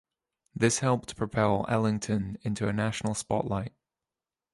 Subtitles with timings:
[0.55, 3.71] This helped propel Ellington into a national spotlight.